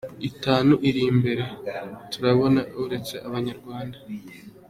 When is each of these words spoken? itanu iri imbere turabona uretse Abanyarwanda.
itanu 0.29 0.73
iri 0.89 1.01
imbere 1.11 1.43
turabona 2.11 2.61
uretse 2.83 3.15
Abanyarwanda. 3.27 3.97